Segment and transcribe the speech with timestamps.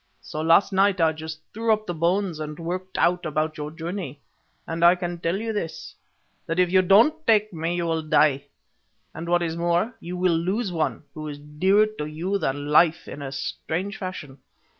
[0.19, 4.19] So last night I just threw up the bones and worked out about your journey,
[4.65, 5.93] and I can tell you this,
[6.47, 8.45] that if you don't take me you will die,
[9.13, 13.07] and, what is more, you will lose one who is dearer to you than life
[13.07, 14.39] in a strange fashion.